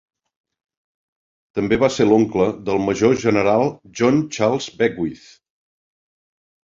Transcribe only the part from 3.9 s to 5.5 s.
John Charles Beckwith.